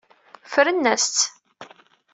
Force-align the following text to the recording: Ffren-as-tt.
Ffren-as-tt. 0.51 1.17